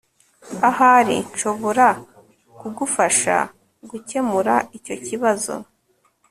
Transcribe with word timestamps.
Ahari 0.69 1.17
nshobora 1.31 1.87
kugufasha 2.59 3.35
gukemura 3.89 4.55
icyo 4.77 4.95
kibazo 5.05 5.53